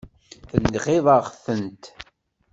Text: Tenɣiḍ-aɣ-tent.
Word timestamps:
Tenɣiḍ-aɣ-tent. 0.49 1.83